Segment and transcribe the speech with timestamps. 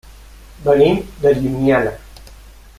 [0.67, 0.97] Venim
[1.27, 1.95] de Llimiana.